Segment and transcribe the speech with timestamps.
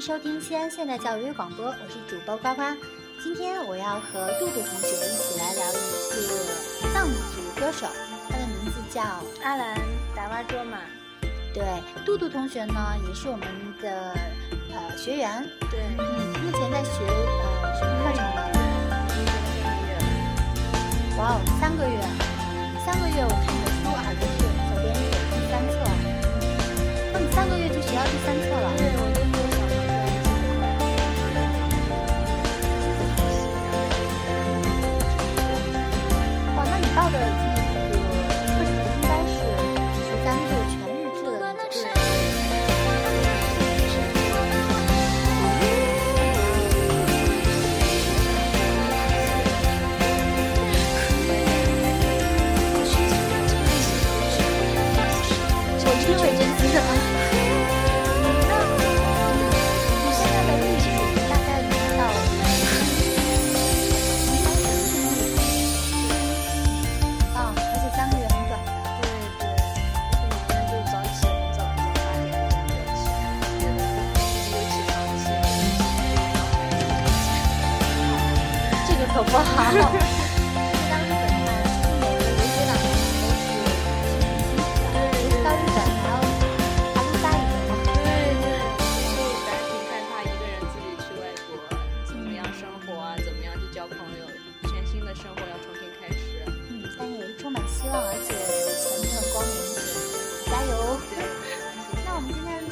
[0.00, 2.62] 收听西安现代教育广播，我是主播呱呱。
[3.22, 7.86] 今天我要和杜杜同学一起来聊一个藏族歌手，
[8.30, 9.02] 他的名字叫
[9.44, 9.78] 阿兰
[10.16, 10.78] 达瓦卓玛。
[11.52, 11.62] 对，
[12.06, 12.74] 杜杜同学呢
[13.06, 13.46] 也是我们
[13.82, 14.14] 的
[14.72, 18.40] 呃学员，对，嗯，目前在学呃什么课程呢？
[21.18, 22.00] 哇哦，三个月，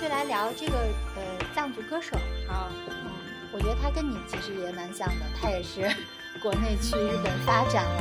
[0.00, 0.78] 就来聊这个
[1.16, 1.22] 呃
[1.54, 2.16] 藏族歌手。
[2.48, 3.10] 好，嗯，
[3.52, 5.82] 我觉得他跟你其实也蛮像的，他也是
[6.40, 8.00] 国内去日本发展了。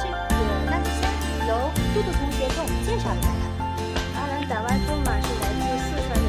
[0.00, 0.14] 这个
[0.66, 1.02] 那就先
[1.46, 3.40] 由杜杜同学给我们介绍一下吧。
[4.16, 6.19] 阿兰达瓦卓玛是来自四川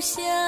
[0.00, 0.39] 相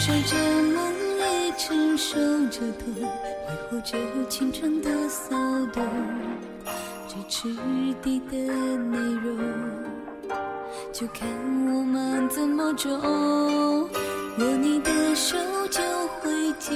[0.00, 2.16] 承受着梦，也承受
[2.46, 3.98] 着痛，挥霍着
[4.30, 5.36] 青春的骚
[5.74, 5.84] 动，
[7.06, 7.54] 这赤
[8.00, 8.38] 地的
[8.78, 9.36] 内容，
[10.90, 11.28] 就看
[11.66, 12.90] 我们怎么种。
[14.38, 15.36] 握你的手
[15.68, 15.82] 就
[16.22, 16.72] 会解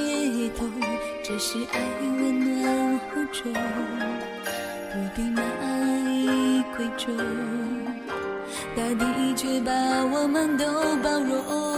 [0.59, 0.71] 冻，
[1.23, 3.51] 这是爱温暖厚重，
[4.93, 5.41] 不必蚂
[6.11, 7.17] 蚁贵重。
[8.77, 9.73] 大地却把
[10.13, 10.67] 我们都
[11.03, 11.74] 包容。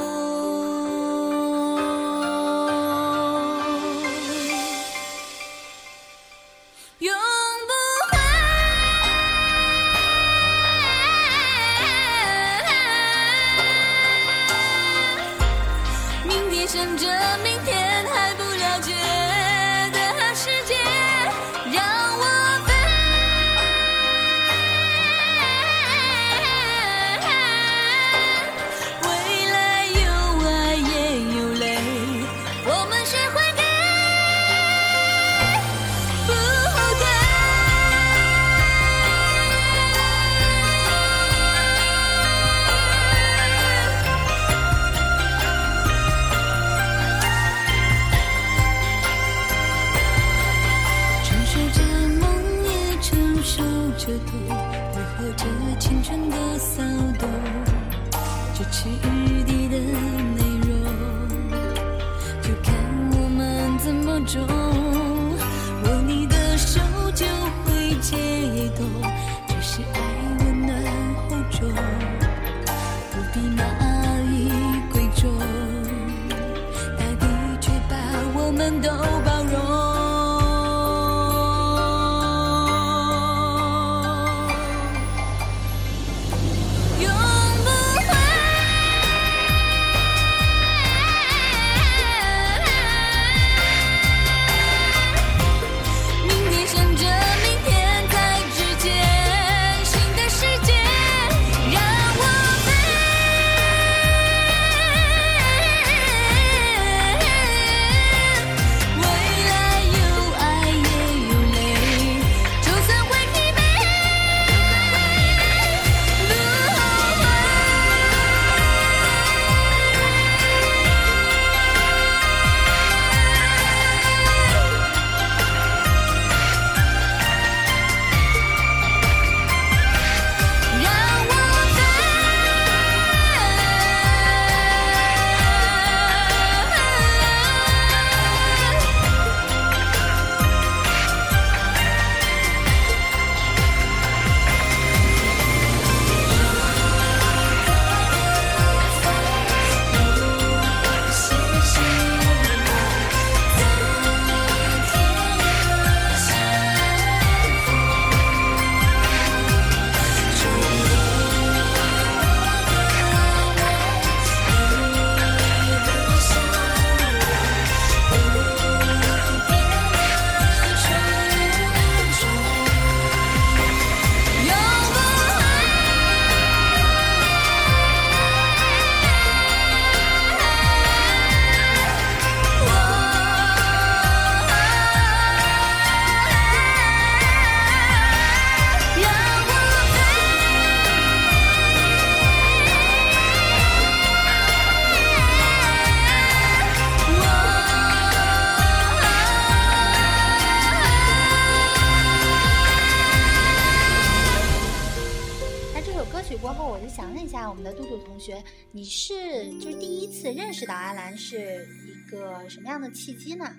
[210.37, 213.51] 认识到阿兰是一个什么样的契机呢？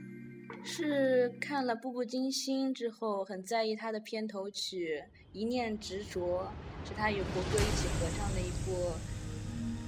[0.63, 5.01] 是看了《步步惊心》之后，很在意他的片头曲
[5.33, 6.51] 《一念执着》，
[6.87, 8.93] 是他与胡歌一起合唱的一部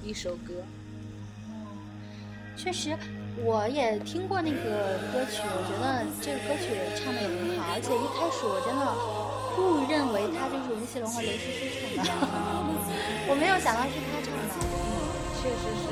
[0.02, 0.64] 一首歌。
[2.56, 2.96] 确实，
[3.38, 8.82] 我也听过那个歌曲，我觉得这个歌曲唱的也很好，而且一开始我真的
[9.62, 11.70] 误认为他就是吴奇隆和刘诗诗
[12.02, 12.26] 唱的，
[13.30, 14.42] 我没有想到是他唱的。
[15.40, 15.88] 确实是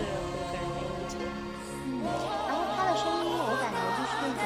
[2.48, 4.40] 然后他的声音我感觉就是那种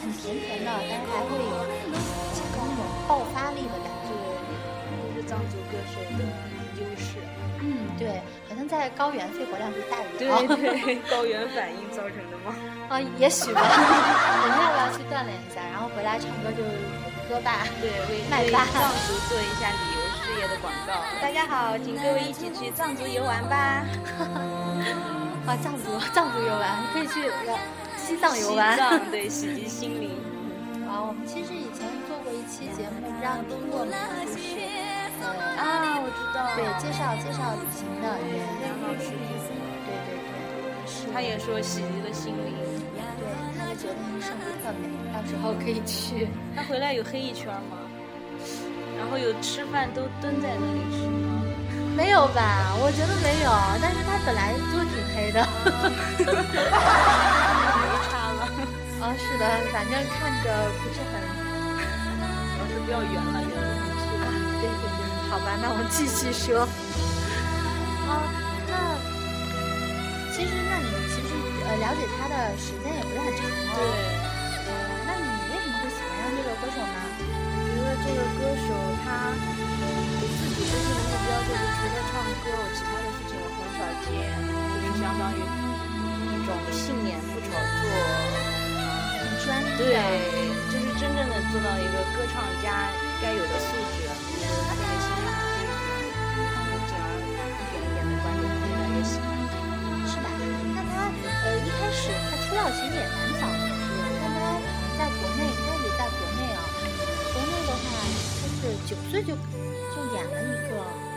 [0.00, 1.54] 很甜甜的，但是还会有
[2.34, 4.10] 强那种爆发力的感觉。
[5.14, 6.24] 就是藏族歌手的
[6.78, 7.18] 优势。
[7.62, 12.54] 嗯，对，好像在高原肺活量是大于对对， 高原反应造成的吗？
[12.88, 13.60] 啊，也许吧。
[13.60, 16.70] 我们要不要去锻炼一下，然后回来唱歌就是
[17.28, 18.64] 歌霸，对，为麦霸。
[18.64, 21.04] 为藏族做一下旅游事业的广告。
[21.20, 23.84] 大家好，请各位一起去藏族游玩吧。
[25.46, 27.14] 啊，藏族 藏族游玩，可以去
[27.96, 28.72] 西藏游玩。
[28.74, 30.10] 西藏对，洗涤心灵。
[30.90, 34.26] 啊，我们其实以前做过一期节目，不知道你听过没有？
[34.26, 34.58] 就是
[35.22, 36.50] 呃啊，我知道。
[36.56, 39.10] 对，介绍介绍旅行的，对，杨老师。
[39.86, 41.06] 对对对，是。
[41.12, 42.54] 他也说洗涤了心灵。
[42.94, 43.26] 对，
[43.58, 46.26] 他就觉得那个圣地特美，到时候可以去。
[46.56, 47.78] 他回来有黑一圈吗？
[48.98, 51.42] 然后有吃饭都蹲在那里吃吗？
[51.96, 52.72] 没有吧？
[52.80, 53.50] 我觉得没有，
[53.82, 55.38] 但是他本来就挺黑的。
[57.76, 58.40] 没差了。
[59.00, 60.48] 啊，是的，反正看着
[60.80, 61.12] 不是很。
[62.58, 64.24] 老师不要远了，远了很去了。
[64.60, 66.64] 对对对，好吧，那我们继续说。
[68.08, 68.10] 啊，
[68.68, 68.72] 那
[70.32, 71.28] 其实，那你其实
[71.64, 73.76] 呃了解他的时间也不是很长哦。
[73.76, 73.80] 对。
[74.68, 74.72] 呃，
[75.06, 76.96] 那你为什么会喜欢上这个歌手呢？
[77.52, 78.68] 我觉得这个歌手
[79.04, 79.32] 他
[80.60, 84.12] 给自己设定的目标就是除了唱歌，我其他的事情我很少接，
[84.76, 87.88] 就是相当于一种信念，不炒作，
[89.16, 89.96] 很专一对，
[90.68, 92.92] 就是真正的做到一个歌唱家
[93.24, 95.80] 该有的素质，我特别欣赏这一点，
[96.44, 99.32] 然后进而一点一点的观众会越来越喜欢。
[100.12, 100.28] 是吧？
[100.76, 104.60] 那他呃一开始他出道其实也蛮早的，是但他
[105.00, 106.60] 在国内一开始在国内啊，
[107.32, 109.38] 国内的话他是九岁就就
[110.12, 110.74] 演了一个，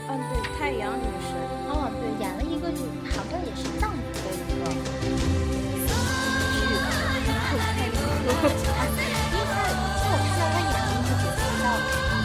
[0.08, 1.34] 嗯，对，太阳女神，
[1.68, 4.70] 哦，对，演了一个就好像也是藏族的一个
[6.54, 6.62] 剧，
[7.26, 11.74] 然后开科，因为他在我看到他演的一个角色叫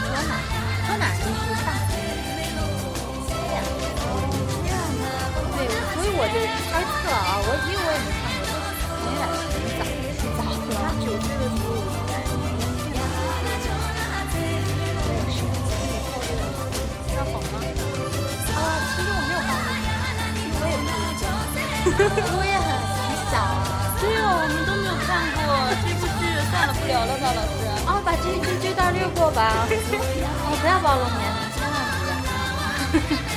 [0.05, 0.37] 卓玛，
[0.85, 2.61] 卓玛就是藏族的，
[3.25, 3.65] 这样，
[4.61, 6.37] 这样的，对，所以我就
[6.69, 9.81] 猜测啊，我因为我也没看过，就有点很早
[10.37, 11.78] 很早了，他九岁的时候
[22.31, 23.95] 我也很很小啊。
[23.99, 25.45] 对哦，我们都没有看过
[25.83, 27.67] 这部剧，算了，不聊了吧，老师。
[27.89, 29.67] 哦，把这这这段略过吧。
[29.67, 32.07] 哦，不要暴露年龄，千万不
[33.19, 33.28] 要。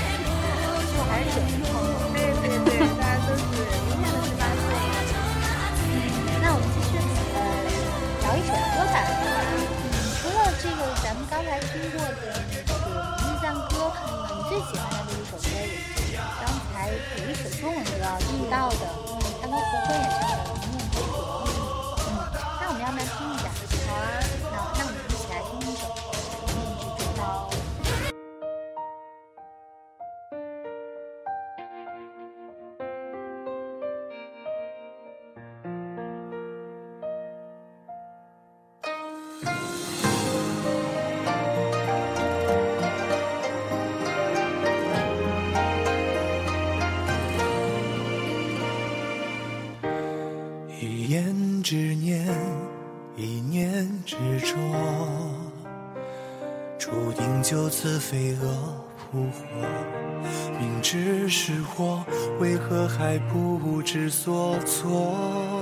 [51.73, 52.29] 执念，
[53.17, 54.55] 一念执着，
[56.79, 59.43] 注定就此飞蛾扑火。
[60.61, 62.05] 明知是祸，
[62.39, 65.62] 为何还不知所措？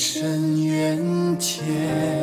[0.00, 0.96] 深缘
[1.40, 2.17] 浅。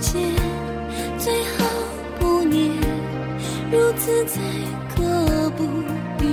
[0.00, 0.20] 见，
[1.18, 1.64] 最好
[2.18, 2.70] 不念，
[3.70, 4.40] 如此才
[4.94, 5.64] 可不
[6.22, 6.24] 与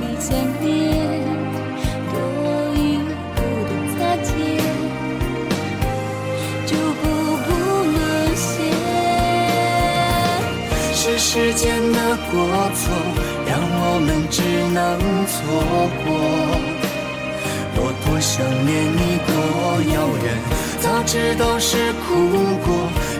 [0.00, 0.28] 你相
[0.62, 0.66] 恋。
[2.10, 2.14] 多
[2.74, 2.78] 余
[3.34, 4.32] 不的擦肩，
[6.66, 6.70] 就
[7.00, 7.02] 不
[7.44, 7.48] 顾
[7.94, 7.96] 沦
[8.36, 8.46] 陷。
[10.94, 11.98] 是时间的
[12.30, 12.32] 过
[12.74, 12.80] 错，
[13.46, 14.36] 让我们只
[14.72, 14.76] 能
[15.26, 15.36] 错
[16.04, 16.06] 过。
[17.80, 19.30] 我多想念你，多
[19.94, 20.26] 遥远。
[20.80, 22.06] 早知道是苦
[22.64, 22.66] 果，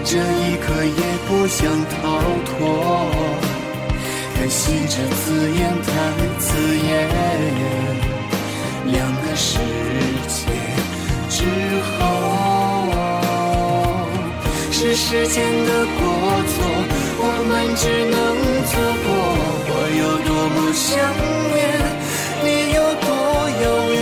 [0.05, 1.97] 这一刻也不想逃
[2.47, 2.57] 脱。
[4.35, 5.89] 可惜这字眼太
[6.39, 6.47] 刺
[6.79, 6.89] 眼，
[8.87, 9.59] 两个世
[10.29, 10.39] 界
[11.29, 11.37] 之
[11.83, 12.01] 后，
[14.71, 15.37] 是时间
[15.67, 16.01] 的过
[16.47, 16.57] 错，
[17.21, 17.83] 我们只
[18.15, 18.17] 能
[18.65, 18.71] 错
[19.05, 19.07] 过。
[19.71, 20.87] 我有多么想
[21.53, 21.59] 念，
[22.45, 23.07] 你有多
[23.65, 24.01] 遥远。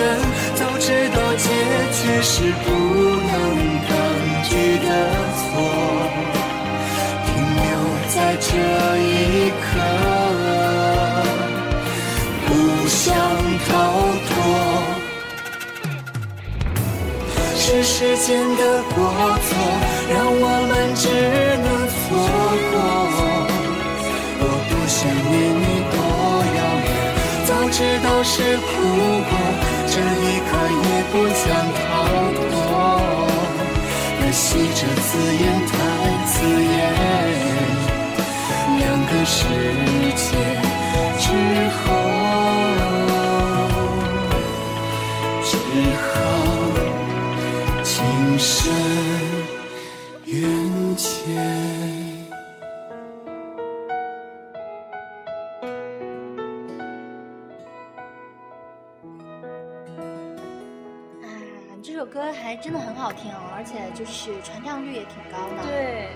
[0.54, 1.44] 早知道结
[1.92, 2.66] 局是不
[17.98, 19.08] 时间的过
[19.40, 19.48] 错，
[20.12, 21.08] 让我们只
[21.64, 21.96] 能错
[22.68, 22.76] 过。
[24.38, 25.00] 我多想
[25.32, 25.96] 念你，多
[26.58, 26.92] 遥远。
[27.46, 28.68] 早知道是苦
[29.24, 29.32] 果，
[29.88, 30.52] 这一刻
[30.84, 31.80] 也不想逃
[32.36, 32.52] 脱。
[34.20, 35.72] 可惜这字眼太
[36.26, 36.76] 刺眼，
[38.76, 39.40] 两个世
[40.16, 40.36] 界
[41.18, 41.24] 之
[41.72, 42.05] 后，
[50.96, 51.36] 缘浅。
[61.22, 61.28] 啊，
[61.82, 66.08] 这首歌还真的很好听哦，而且就是传唱率也挺高的，，对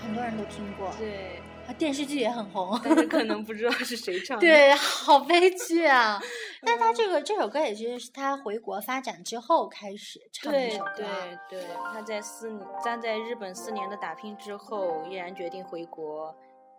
[0.00, 2.80] 很多人都听过，对，啊，电视剧也很红。
[2.84, 4.40] 但是可能不知道是谁唱的。
[4.40, 6.22] 对，好悲剧啊！
[6.64, 11.40] 但他这个这首歌也是他回国发展之后开始唱一对首歌对啊。
[11.48, 16.34] 对，他在四年站在日本四年的打拼之后，毅然决定回国，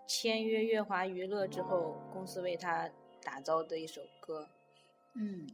[0.06, 2.90] 签约乐华娱乐之后，公司为他
[3.24, 4.50] 打造的一首歌。
[5.16, 5.48] 嗯，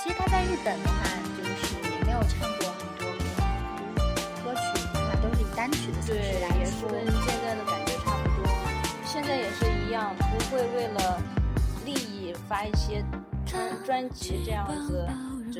[0.00, 1.04] 其实他在日本的话，
[1.38, 3.06] 就是也没有唱过很多
[4.44, 4.60] 歌曲
[4.92, 6.86] 的话，都是以单曲的形对，式来也是。
[6.86, 8.46] 跟现在的感觉差不多。
[9.04, 11.22] 现在也是一样，不会为了
[11.86, 13.02] 利益发一些
[13.86, 15.08] 专辑这样子，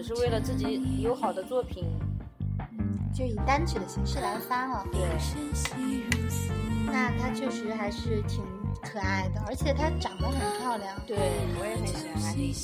[0.00, 1.84] 只是为了自己有好的作品。
[3.12, 4.86] 就以单曲的形式来发了。
[4.92, 5.00] 对，
[6.86, 8.44] 那她确实还是挺
[8.80, 11.16] 可爱的，而且她长得很漂亮，对
[11.58, 12.54] 我也很喜欢安妮。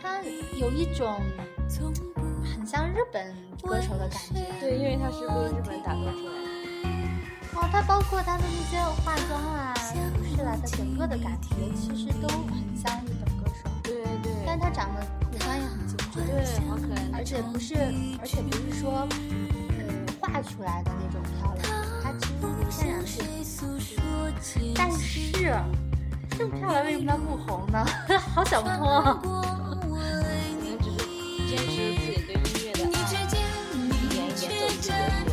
[0.00, 0.22] 她
[0.56, 1.20] 有一种
[2.44, 4.46] 很像日本歌手的感觉。
[4.60, 7.58] 对，因为他是为日本打造出来的。
[7.58, 9.74] 哦，她包括她的那些化妆啊、
[10.14, 15.04] 服饰啊，她整个的感觉其实都很像日本歌手，对对但她长得
[16.14, 16.22] 对，
[16.68, 16.98] 好可爱。
[17.12, 17.74] 而且不是，
[18.20, 19.06] 而且不是说，
[19.78, 19.84] 呃，
[20.20, 21.64] 画出来的那种漂亮，
[22.02, 22.32] 它其实
[22.70, 23.26] 天然是很
[23.78, 24.74] 漂亮。
[24.74, 25.30] 但是
[26.38, 27.84] 这么漂亮，为什么她不红呢？
[28.34, 29.20] 好想不通啊！
[29.22, 30.96] 可能只是
[31.48, 33.26] 坚持自己对音乐的爱，一点一
[34.08, 34.94] 点走自己的
[35.26, 35.30] 路，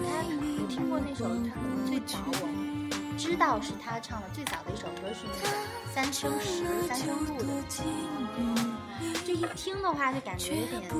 [0.00, 0.24] 对她，
[0.58, 2.48] 我听过那首他可能最早我
[3.18, 5.48] 知道是他唱的最早的一首歌是那个
[5.94, 7.44] 《三生石》《三生路》的，
[8.38, 8.76] 嗯，
[9.26, 10.90] 这一听的话就感觉有点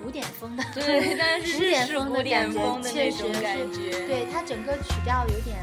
[0.00, 1.56] 古典风的， 对，但是
[2.04, 4.06] 古典风的感觉确实感是觉。
[4.06, 5.56] 对它整个曲调有点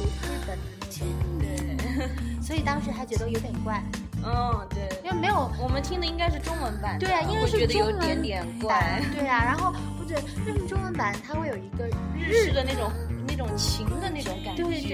[0.00, 1.06] 有日本的那种，
[1.38, 1.76] 对，
[2.40, 3.82] 所以当时还觉得有点怪，
[4.24, 4.82] 嗯，对。
[5.04, 12.90] 因为没有我们听的应该是中文版，对啊，因为会觉得是中文有点点怪版，，对啊，然后不对，为什么中文版它会有一个日式的那种
[13.26, 14.88] 那种情的那种感觉，对对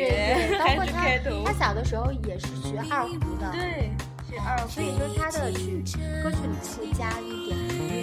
[0.49, 1.07] 对，包括他
[1.45, 3.91] 他，小的时候也是学二胡的，对，
[4.29, 5.83] 学二胡，所以说他的曲
[6.23, 7.97] 歌曲里面会加一点民乐，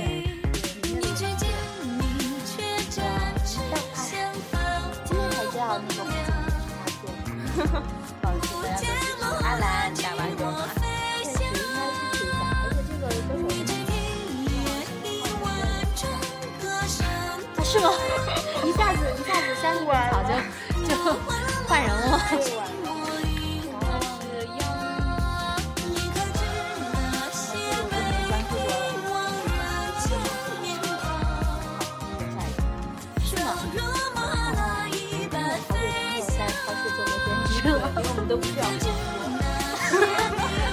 [0.83, 2.55] 民乐的元素。
[2.91, 3.01] 但
[3.95, 4.13] 哎，
[5.05, 7.81] 今天才知道那个胡子是他做的，好，
[8.21, 9.63] 大家都支持阿兰
[9.95, 10.19] 打完
[17.75, 17.91] 是吗？
[18.63, 20.29] 一下子一下子三十多草就
[20.87, 20.95] 就
[21.67, 22.21] 换人了。
[33.25, 33.51] 是吗？
[33.73, 34.55] 因为我好久
[35.67, 35.83] 没
[36.15, 37.67] 有在超市做过兼职了。
[37.67, 38.71] 因为我们都不需要护
[39.89, 39.99] 肤，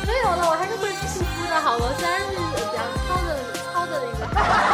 [0.07, 3.29] 没有了，我还是会护肤的，好吗，虽然是比较糙的
[3.75, 4.71] 糙的那个，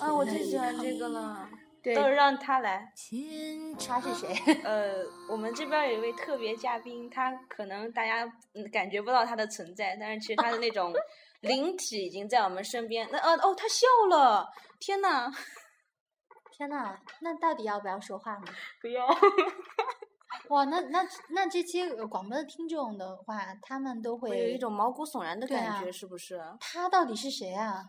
[0.00, 1.48] 啊，我最喜欢这个了，
[1.82, 2.92] 对都是让他来。
[3.78, 4.28] 他是谁？
[4.64, 10.92] 呃，我们这边有一位特别嘉宾，他可能大家嗯感觉不到他的存在，但是其实他的那种
[11.40, 13.08] 灵体已经在我们身边。
[13.10, 14.46] 那呃哦，他笑了，
[14.78, 15.30] 天呐，
[16.56, 18.44] 天呐，那到底要不要说话呢？
[18.82, 19.06] 不要，
[20.50, 26.42] 哇，那那那这期呃广播的听众的话，他们都会会有一种毛骨悚然的感觉，是不是？
[26.60, 27.84] 他到底是谁啊？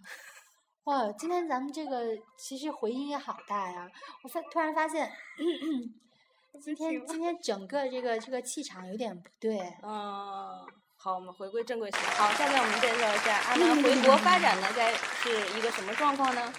[0.83, 2.01] 哇，今天咱们这个
[2.37, 3.87] 其实回音也好大呀！
[4.23, 5.11] 我发突然发现，
[6.61, 9.59] 今天今天整个这个这个气场有点不对。
[9.81, 10.65] 嗯，
[10.97, 11.89] 好，我们回归正轨。
[11.91, 16.53] 好，下面我们介绍一下阿南回国发展呢，该是一个什么状况呢？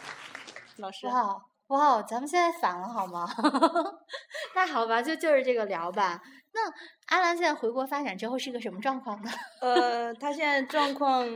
[0.78, 3.28] 老师，哇哇，咱们现在反了好吗？
[4.54, 6.20] 那好吧，就就是这个聊吧。
[6.54, 6.60] 那
[7.16, 9.30] 阿兰现在回国发展之后是个什么状况呢？
[9.62, 11.26] 呃，他现在状况，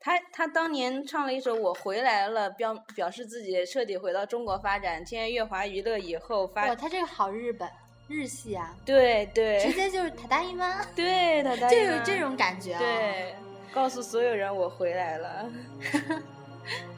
[0.00, 5.04] 他他当年唱了一首《我回来了》，表表示自己彻底回到中国发展。
[5.04, 7.68] 现在乐华娱乐以后发哇，，他这个好日本
[8.08, 12.78] 日系啊，对对直接就是塔大姨妈，对，他答就应了有这种感觉啊。
[12.78, 13.34] 对，
[13.74, 15.50] 告诉所有人我回来了。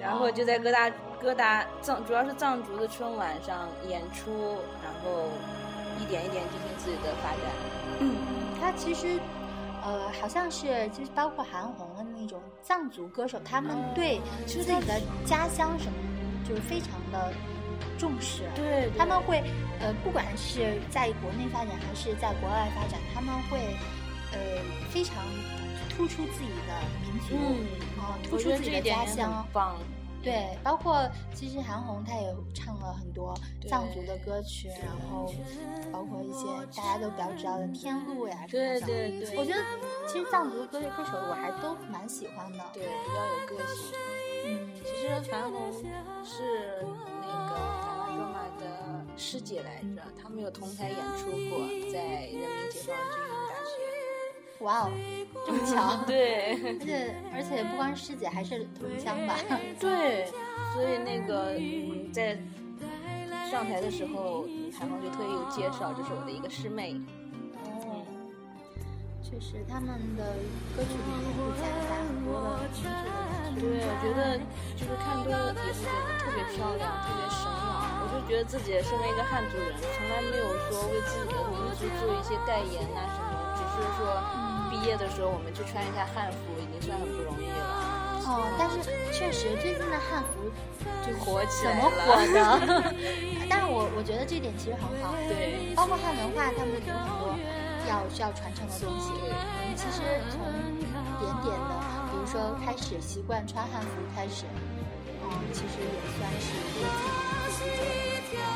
[0.00, 5.28] 然后就在各大各大藏，主要是藏族的春晚上演出，然后
[6.00, 7.40] 一点一点进行自己的发展。
[8.00, 8.16] 嗯，
[8.58, 9.20] 他其实，
[9.84, 15.98] 呃，好像是就是包括韩红的那种藏族歌手，他们对自己的家乡什么，
[16.48, 17.32] 就是非常的
[17.98, 18.44] 重视。
[18.54, 19.42] 对，他们会，
[19.80, 23.58] 呃，不管是在国内发展还是在国外发展，他们会，
[24.32, 24.38] 呃，
[24.90, 25.16] 非常
[26.00, 29.46] 突出自己的民族，嗯，啊、突出自己的家乡。
[29.52, 29.76] 棒。
[30.22, 33.34] 对，包括其实韩红她也唱了很多
[33.68, 35.30] 藏族的歌曲，然后
[35.92, 38.86] 包括一些大家都比较知道的《天路》呀什么对的。
[38.86, 39.62] 对对，我觉得
[40.08, 42.58] 其实藏族歌歌手我还都蛮喜欢的。
[42.72, 43.92] 对比较有个性。
[44.46, 45.70] 嗯，其实韩红
[46.24, 46.82] 是
[47.20, 51.60] 那个台湾卓玛的师姐来着，他们有同台演出过，
[51.92, 53.99] 在人民解放军大学。
[54.60, 54.90] 哇哦，
[55.46, 55.96] 这么巧。
[56.06, 59.36] 对而且而且不光是师姐，还是同乡吧。
[59.80, 60.26] 对，
[60.74, 62.36] 所以那个嗯，在
[63.50, 64.44] 上台的时候，
[64.78, 67.00] 韩红就特意有介绍，这是我的一个师妹。
[67.64, 68.04] 哦，
[69.22, 70.22] 确实，他们的
[70.76, 73.64] 歌曲里面会夹杂很多的民族的元素。
[73.64, 74.38] 对，我觉得
[74.76, 77.80] 就是看多了也会觉得特别漂亮，特别神往。
[78.00, 84.04] 我就觉得自己身为一个汉族人，从来没有说为自己的民族做一些代言呐、什么，只是说
[84.70, 87.66] 毕业的时候我们去穿一下汉服，已经算很不容易了。
[88.30, 88.78] 哦，但是
[89.10, 90.46] 确实最近的汉服
[91.02, 92.94] 就火起来怎么火了的？
[93.50, 97.34] 但是我我觉得这点其实很好，对包括汉文化，他们有很多
[97.88, 99.10] 要需要传承的东西。
[99.18, 99.98] 对我们其实
[100.30, 100.38] 从
[101.18, 101.72] 点点的，
[102.12, 104.46] 比如说开始习惯穿汉服，开始，
[105.24, 106.86] 嗯，其实也算是对
[108.30, 108.46] 自己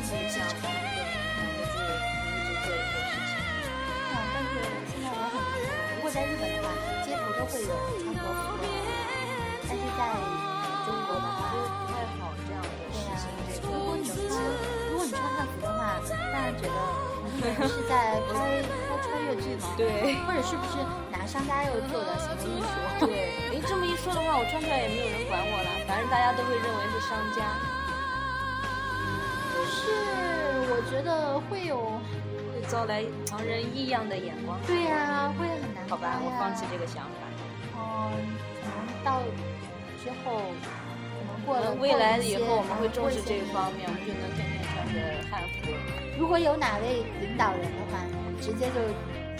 [0.00, 0.91] 自己的传承。
[4.42, 5.34] 啊，但是现在我很
[5.96, 6.66] 如果在日本的话，
[7.06, 7.70] 街头都会有
[8.02, 8.64] 穿和服的，
[9.68, 10.00] 但是在
[10.84, 14.34] 中国的话，不太好这样的对呀、事情，这如果你个其实
[14.90, 16.02] 如果你穿汉服的话，
[16.32, 16.74] 让人觉得
[17.22, 19.64] 你是在拍拍穿越剧吗？
[19.76, 20.78] 对或者是不是
[21.10, 23.06] 哪商家又做的什么艺术？
[23.06, 27.42] 对，诶，这么一说的话，我穿出来也没有人管我了，反正大家都会认为是商家。
[29.54, 29.80] 就是，
[30.70, 32.00] 我觉得会有，
[32.68, 34.58] 遭来旁人异样的眼光。
[34.66, 37.10] 对呀、会很难好吧，我放弃这个想法。
[37.76, 38.12] 嗯，
[38.62, 39.22] 可能到
[40.02, 40.52] 之后，
[41.18, 44.98] 可能过了未来以后，我们会重视这一方面，我们就能天天穿着
[45.30, 45.70] 汉服。
[46.18, 47.98] 如果有哪位领导人的话，
[48.40, 48.80] 直接就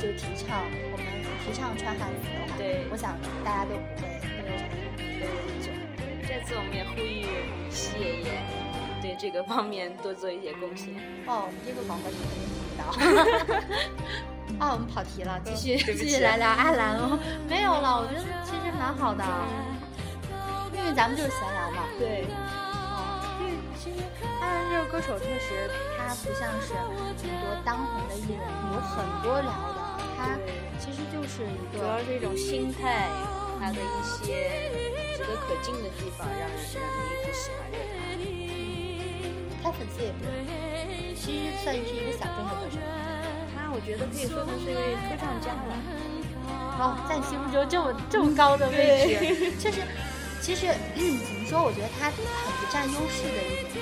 [0.01, 1.07] 就提倡我们
[1.45, 4.09] 提倡穿汉服的话，对我想大家都不会
[5.61, 5.71] 这
[6.27, 7.27] 这次我们也呼吁
[7.71, 8.62] 西爷爷
[9.03, 10.95] 对这个方面多做一些贡献。
[11.27, 12.83] 哦，我们这个广播你肯定听不到。
[14.65, 17.19] 啊， 我们跑题了，继续继续来聊阿兰哦。
[17.51, 19.25] 没有了，我觉得其实蛮好的，
[20.73, 21.83] 因为咱们就是闲聊嘛。
[21.99, 22.25] 对，
[24.41, 26.87] 阿兰这个歌手确实，他不像是很
[27.43, 29.83] 多当红的艺人有很多聊的，
[30.17, 30.39] 他
[30.79, 33.11] 其实就是一个主要是一种心态，
[33.59, 34.71] 他的一些
[35.17, 38.02] 值得可敬的地方，让人让人一直喜欢着他。
[39.63, 40.33] 他粉丝也不多，
[41.15, 42.77] 其实算是一个小众的歌手。
[43.55, 45.73] 他我觉得可以说他是一位歌唱家了。
[46.83, 49.83] 哦，在你心目中这么这么高的位置， 确实，
[50.43, 51.63] 其实、嗯、怎么说？
[51.63, 52.19] 我觉得他很
[52.59, 53.79] 不占优势的一种，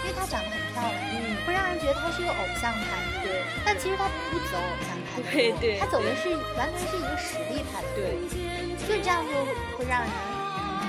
[0.00, 3.28] 因为他长得很漂亮，嗯，会让人觉得他是一个偶像派的。
[3.28, 7.84] 对但其实他不走偶像派对对她走的是完全是一个实力派。
[7.92, 8.16] 对，
[8.80, 9.30] 所以这样就
[9.76, 10.88] 会让人，嗯，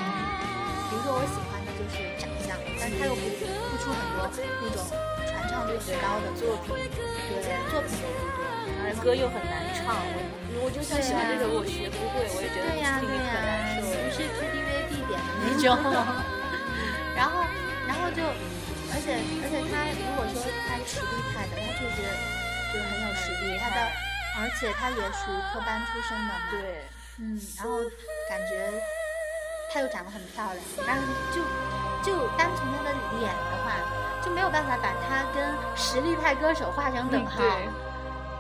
[0.87, 3.43] 比如说我喜欢的就是长相，但是他又不付
[3.81, 4.29] 出很多
[4.61, 4.77] 那种
[5.25, 8.45] 传唱度很高的作品，对作品也不多。
[8.85, 10.17] 而且歌又很难唱，我
[10.61, 13.89] 我就算喜欢这首，我学不会，我也觉得对呀、对听着特难、受。
[13.89, 15.65] 不是 KTV 必点的那种。
[17.17, 17.41] 然后，
[17.89, 18.21] 然后就，
[18.93, 22.05] 而且而且他如果说他是实力派的，他确实
[22.69, 23.77] 就很有实力，他的，
[24.37, 26.33] 而且他也属于科班出身的嘛。
[26.53, 26.85] 对，
[27.19, 27.81] 嗯，然后
[28.29, 28.71] 感觉
[29.73, 31.01] 她又长得很漂亮，但是
[31.33, 31.41] 就
[32.03, 33.73] 就单从他的脸的话，
[34.23, 37.41] 就没有办法把他跟实力派歌手画成等号。
[37.41, 37.69] 对，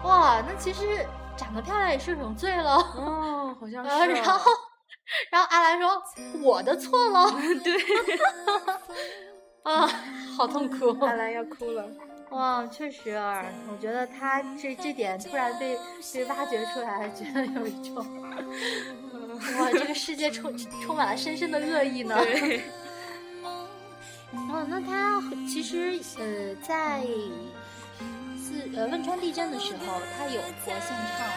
[0.03, 1.05] 哇，那其实
[1.37, 2.77] 长得漂亮也是种罪喽。
[2.95, 4.51] 哦，好像是、呃， 然后，
[5.31, 6.01] 然后阿兰说
[6.41, 7.31] ：“我的错喽。
[7.63, 7.73] 对，”
[9.63, 9.89] 啊，
[10.37, 10.97] 好痛苦。
[11.05, 11.85] 阿兰要哭了。
[12.31, 15.77] 哇，确实啊，我觉得他这这点突然被
[16.13, 18.05] 被挖掘出来，觉得有一种，
[19.59, 22.15] 哇，这个世界充充满了深深的恶意呢。
[22.23, 22.63] 对，
[24.31, 27.03] 哦，那他其实呃，在
[28.39, 31.27] 四呃汶川地震的时候，他有过献唱，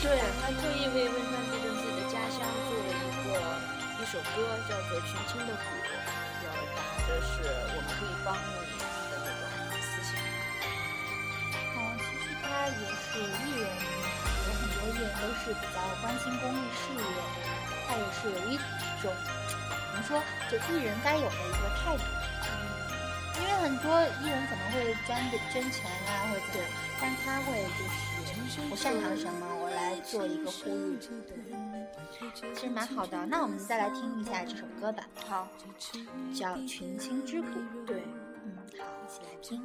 [0.00, 3.36] 对，他特意为汶川地震自己的家乡做了一个
[4.00, 5.68] 一首歌，叫做《群青的鼓》，
[6.40, 10.16] 表达的是我们可以帮助你的那种思想。
[11.76, 17.04] 哦，其实他也是艺人，有很多艺人都是比较关心公益事业，
[17.84, 18.56] 他也是有一
[19.02, 19.12] 种
[19.92, 20.16] 怎么说，
[20.48, 22.04] 就艺人该有的一个态度。
[23.40, 23.90] 因为很多
[24.22, 33.24] 艺人可能会捐的捐钱啊，或者怎么样，但他会就是我擅长什么，我来做一个呼吁，对，其实蛮好的。
[33.26, 35.48] 那我们再来听一下这首歌吧，好，
[36.34, 37.48] 叫《群星之谷》。
[37.86, 38.02] 对，
[38.44, 39.62] 嗯，好，一起来听。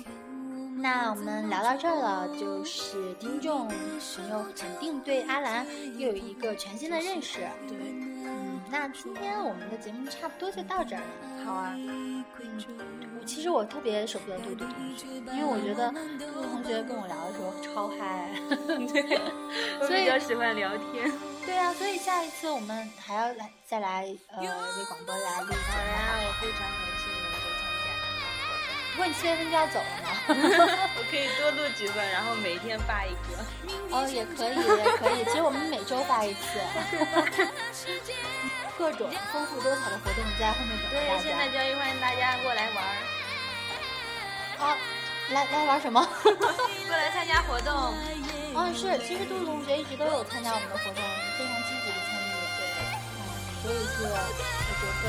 [0.78, 5.66] 那我们聊到这儿了，就是听众朋友肯定对阿兰
[5.98, 7.40] 又有一个全新的认识。
[7.68, 7.78] 对，
[8.26, 11.46] 嗯，那今天我们的节目差不多就到这儿了。
[11.46, 18.30] 好啊，我其实我特别舍不得杜杜同学，因为我觉得杜杜同学跟我聊的时候超嗨。
[19.82, 21.12] 我所以比较喜欢聊天。
[21.46, 26.28] 对啊，所以下一次我们还要来再来呃为广播来录好节呀，目。
[26.28, 27.86] 我非常荣幸能够参加。
[28.94, 30.08] 不过你七月份就要走了吗？
[30.98, 33.38] 我可以多录几份，然后每天发一个。
[33.92, 35.24] 哦，也可以，也可以。
[35.26, 36.60] 其实我们每周发一次，
[38.78, 41.22] 各种丰富多彩的活动在后面等着大，家。
[41.22, 42.98] 对现在就要欢迎大家过来玩儿，
[44.60, 44.78] 啊，
[45.32, 46.00] 来来玩什么？
[46.24, 47.74] 过来参加活动。
[48.56, 51.04] 哦，是，其实杜杜同学一直都有参加我们的活动，
[51.38, 52.32] 非常积极的参与。
[52.56, 52.62] 对，
[53.20, 53.28] 嗯，
[53.62, 54.16] 所以是我
[54.80, 55.06] 觉得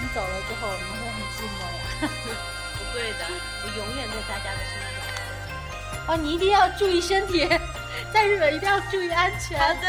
[0.00, 1.80] 你走了之后，我们会很寂寞呀。
[2.76, 3.22] 不会的，
[3.62, 5.00] 我永远在大家的身边。
[6.08, 7.48] 哦，你一定要注意身体，
[8.12, 9.58] 在日本一定要注意安全。
[9.58, 9.88] 好的，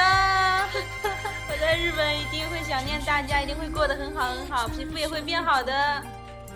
[1.50, 6.04] 我在日本一定会想念大家，一定会过得很好很好，皮肤也会变好的。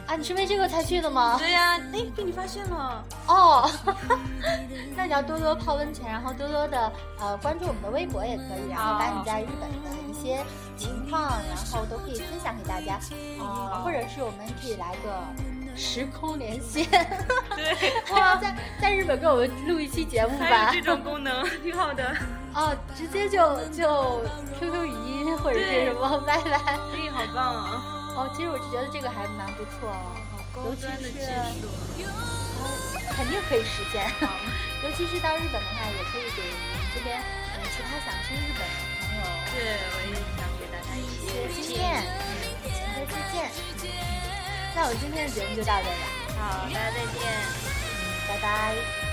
[0.08, 1.36] 啊，你是为这个才去的吗？
[1.40, 3.04] 对呀、哎，被你发现了。
[3.28, 3.70] 哦，
[4.96, 10.44] 那你要多多泡温泉，然后多多的呃关注我们的微博也可以，然后把你在日本的一些
[10.78, 13.00] 情况，然后都可以分享给大家，
[13.44, 15.24] 啊、或者是我们可以来个
[15.76, 16.86] 时空连线，
[17.56, 20.82] 对， 哇在在日本给我们录一期节目还吧有这。
[20.82, 22.16] 种功能，挺好的。
[22.54, 23.40] 哦，直接就
[23.70, 24.22] 就
[24.60, 26.80] QQ 语音或者是什么拜拜。
[26.96, 28.05] 这个好棒啊！
[28.16, 30.16] 哦，其实我是觉得这个还蛮不错哦，
[30.56, 31.20] 高端的技
[31.60, 31.68] 术。
[32.00, 32.64] 呃
[33.16, 34.04] 肯定可以实现。
[34.84, 39.24] 尤其是到日本的话，也可以给我们这边嗯其他想去日本的朋友
[39.54, 39.56] 对，
[39.94, 42.76] 我也想给大家一一些些经验，嗯，前
[43.08, 43.36] 车之鉴。
[44.76, 46.06] 那我今天的节目就到这儿了，
[46.38, 47.24] 好，大家再见。
[47.24, 49.05] 嗯，拜拜。